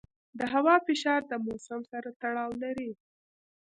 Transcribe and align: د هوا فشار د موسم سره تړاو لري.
د 0.39 0.39
هوا 0.53 0.75
فشار 0.87 1.21
د 1.27 1.33
موسم 1.45 1.81
سره 1.91 2.09
تړاو 2.21 2.51
لري. 2.63 2.91